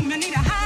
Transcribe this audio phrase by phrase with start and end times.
[0.00, 0.57] room, you need a high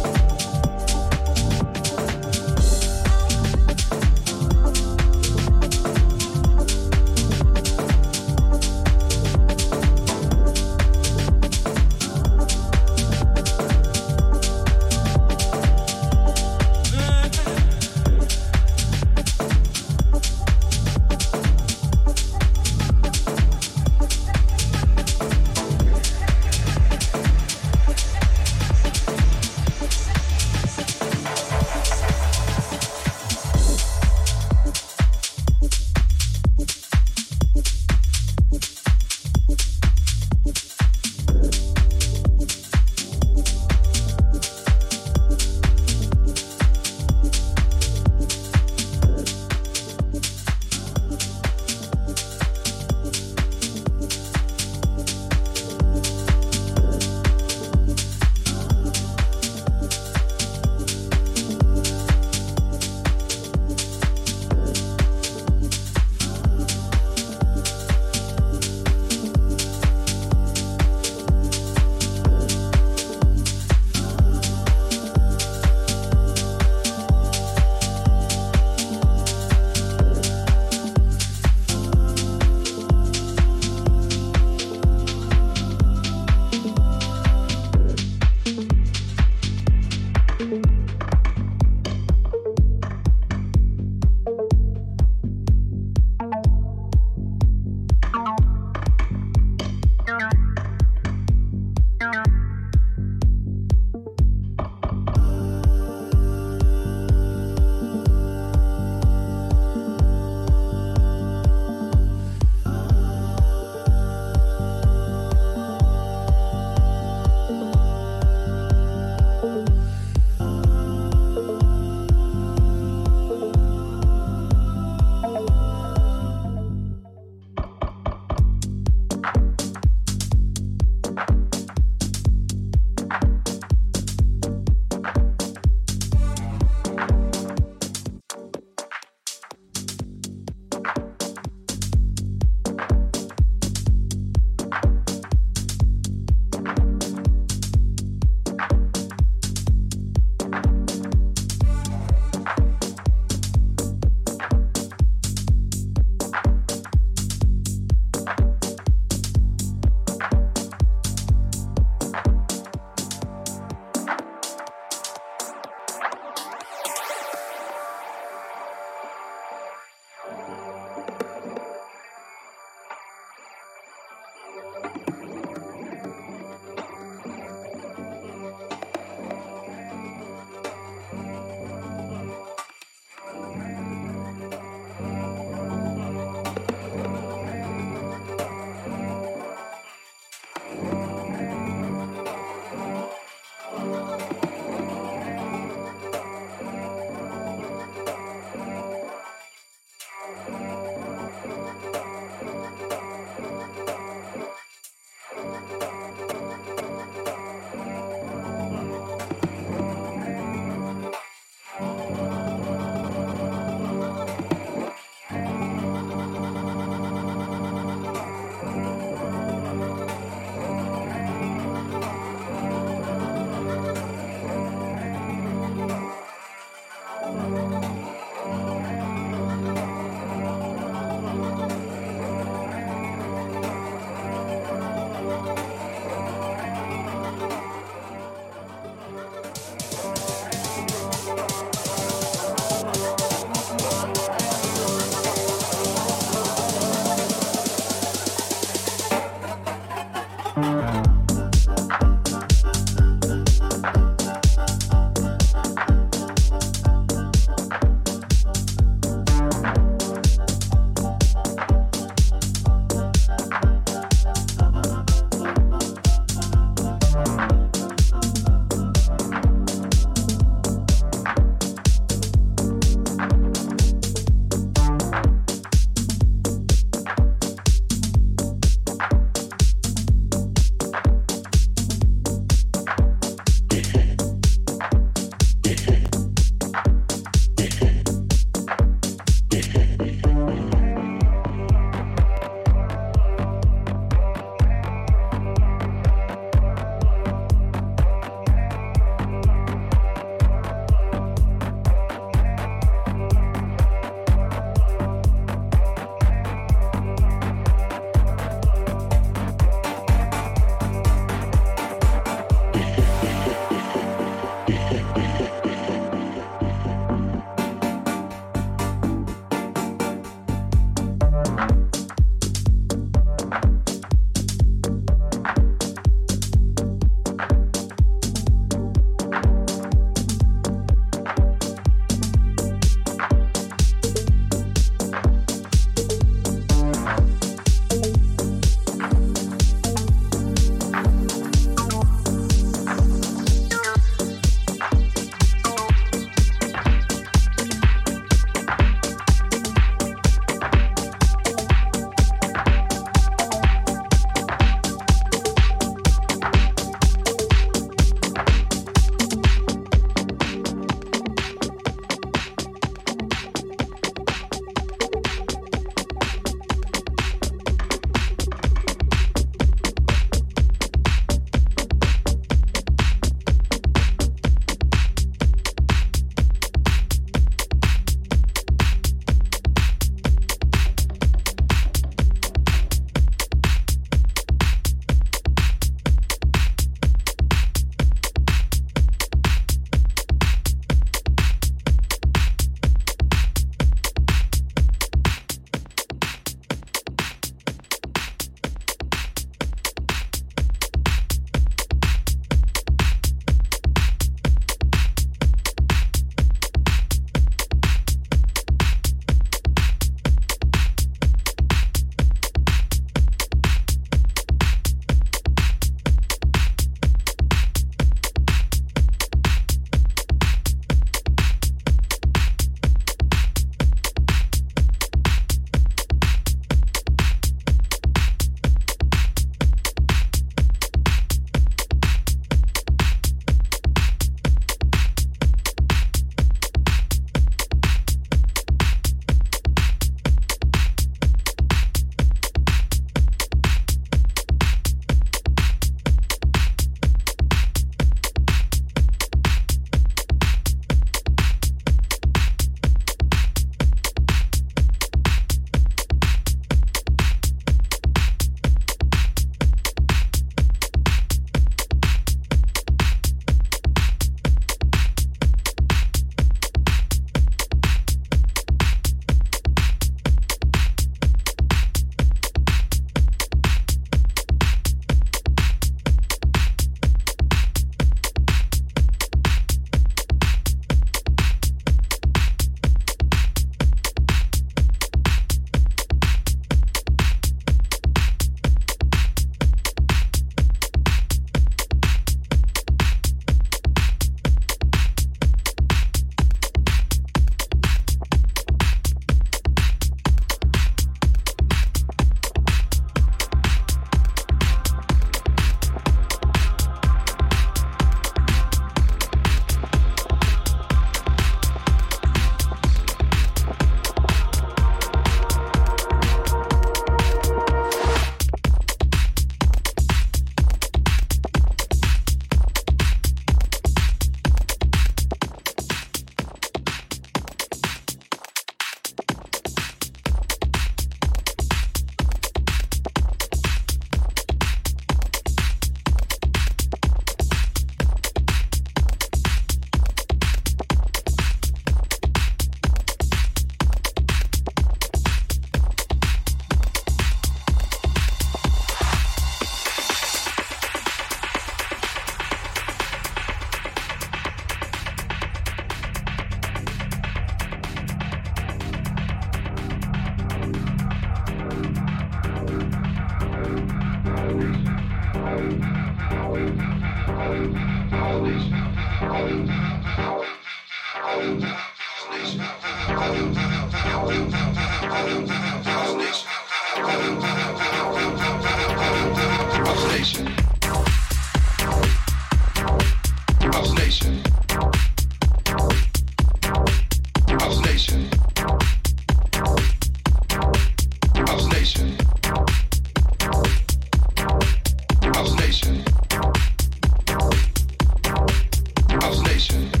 [599.69, 600.00] House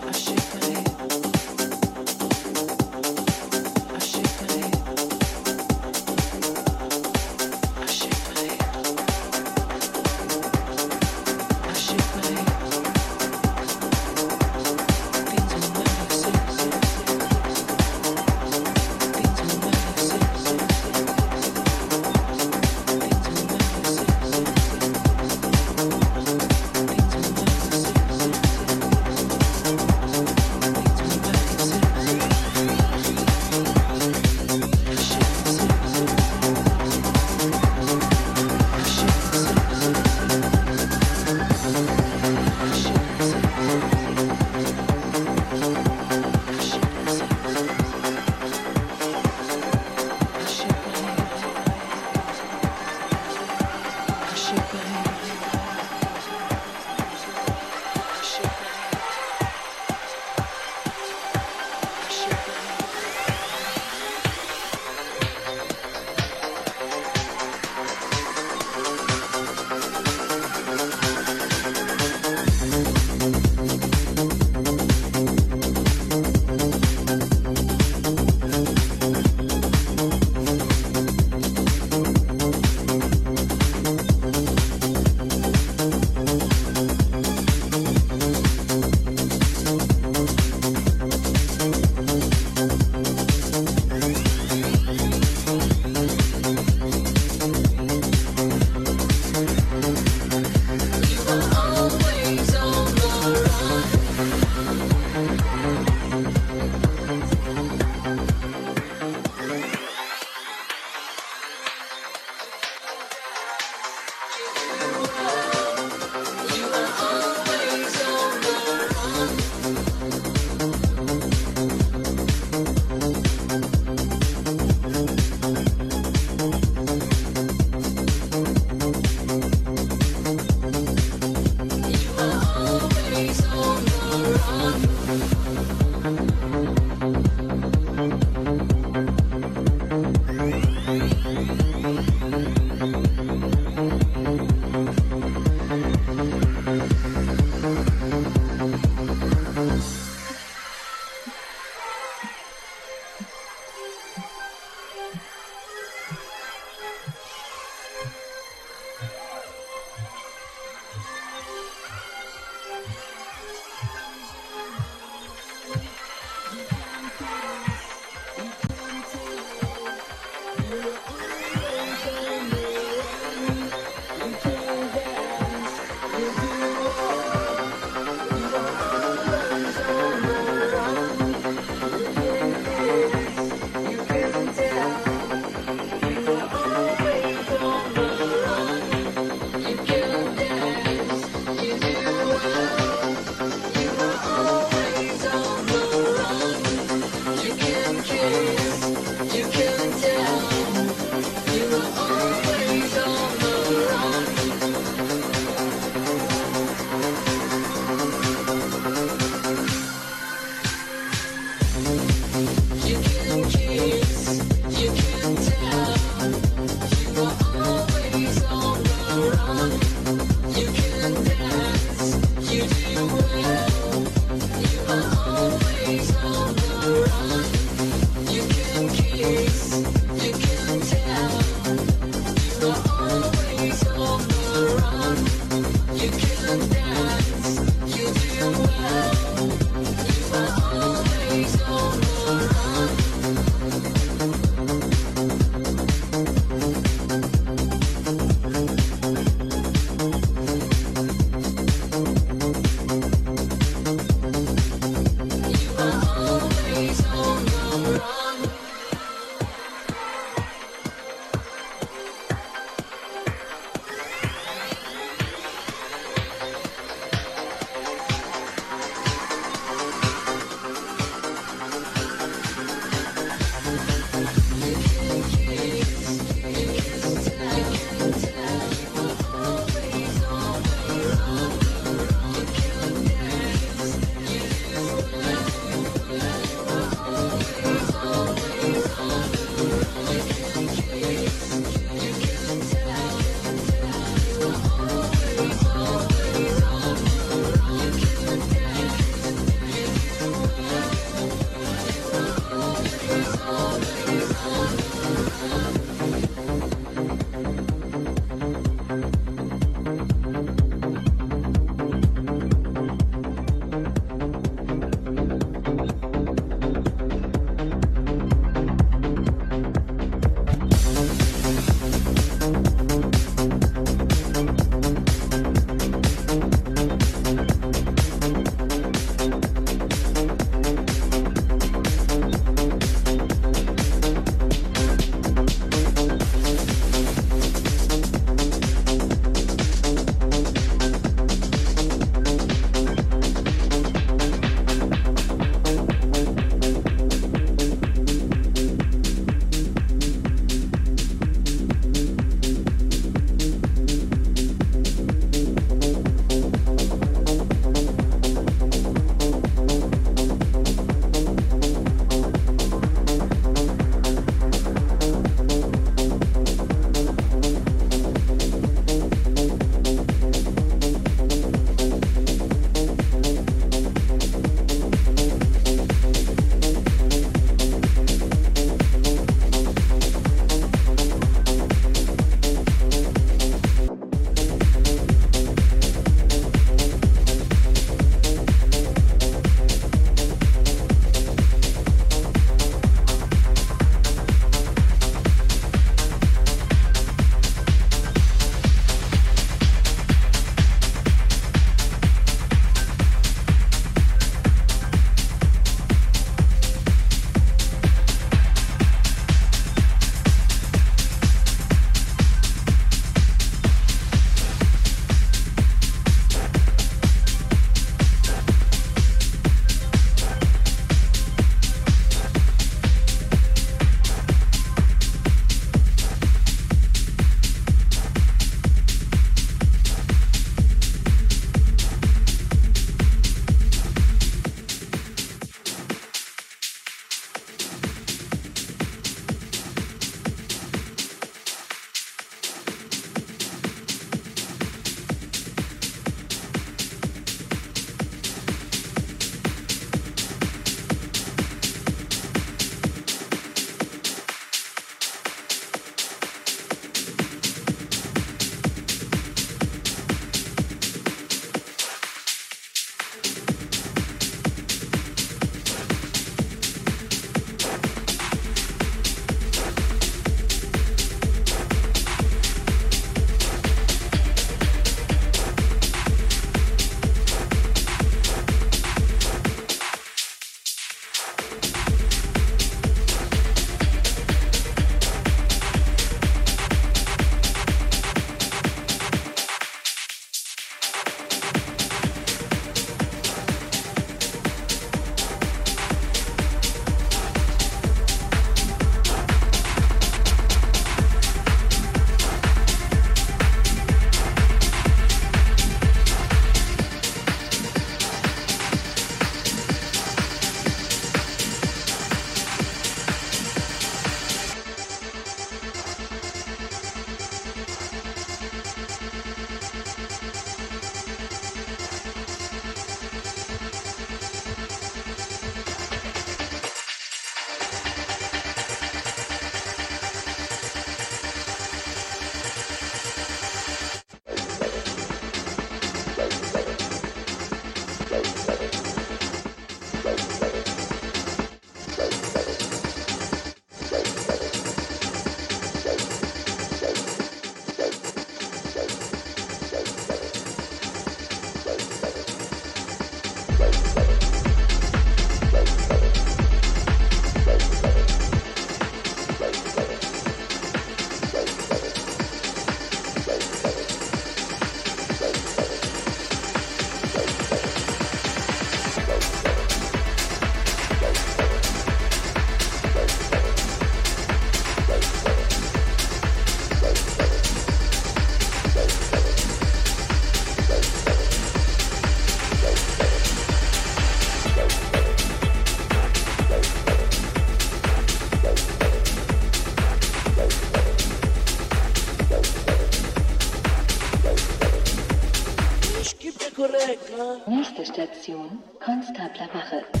[599.41, 600.00] 白百合